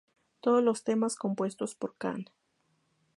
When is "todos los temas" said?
0.39-1.15